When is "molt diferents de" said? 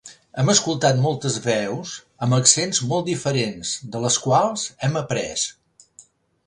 2.93-4.03